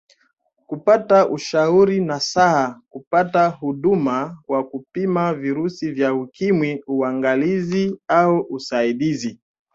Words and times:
Kupata 0.67 1.29
ushauri 1.29 2.01
nasaha 2.05 2.81
kupata 2.89 3.47
huduma 3.47 4.37
ya 4.49 4.63
kupima 4.63 5.33
virusi 5.33 5.91
vya 5.91 6.13
Ukimwi 6.13 6.83
uangalizi 6.87 7.99
au 8.07 8.45
usaidizi 8.49 9.39